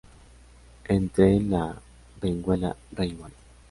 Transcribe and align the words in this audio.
En 0.95 1.05
tren 1.17 1.47
la 1.53 1.63
Benguela 2.25 2.75
Railway. 2.95 3.31